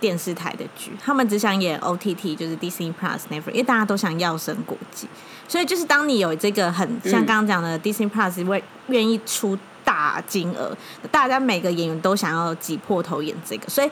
[0.00, 5.08] 电视台的剧，他们只想演 OTT，就是 Disney Plus、Netflix，因为大家都想要升国际。
[5.46, 10.76] 所以就是当你有这个很像刚刚讲的 Disney Plus 会愿意出大金额，
[11.10, 13.90] 大家每个演员都想要挤破头演这个，所以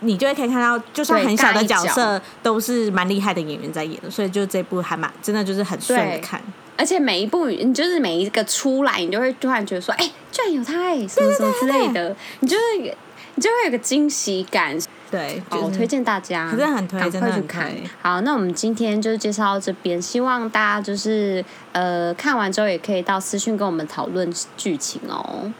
[0.00, 6.40] 你就会可以看到，就算很小的角色都是蛮厉害的演员在演的，所以就这部还蛮真的就是很顺的看，
[6.76, 14.78] 而且每一部你就是每一个出来，你就会突然觉得说，哎、欸，居然有他哎，什么什么之类的，你就是你就会有个惊喜感。
[15.10, 17.70] 对，好，我推荐大家，真的很推，赶快去看。
[18.02, 25.52] 好，那我们今天就介绍到这边，希望大家就是呃看完之后也可以到私讯跟我们讨论剧情哦。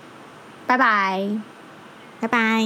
[0.66, 1.30] 拜拜，
[2.20, 2.61] 拜拜。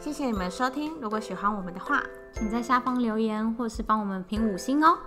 [0.00, 4.98] 谢谢你们收听，如果喜欢我们的话，请在下方留言或是帮我们评五星哦。